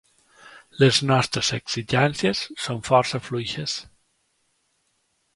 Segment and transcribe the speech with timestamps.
[0.83, 3.75] Les nostres exigències són força fluixes.